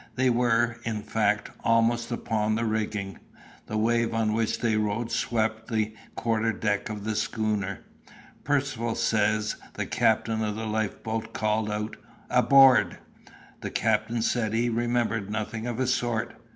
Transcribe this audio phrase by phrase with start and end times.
[0.15, 3.19] They were, in fact, almost upon the rigging.
[3.67, 7.81] The wave on which they rode swept the quarter deck of the schooner.
[8.43, 11.97] Percivale says the captain of the lifeboat called out
[12.31, 12.97] "Aboard!"
[13.59, 16.35] The captain said he remembered nothing of the sort.